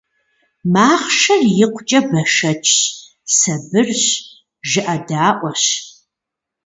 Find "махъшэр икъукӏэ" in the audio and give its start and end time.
0.73-1.99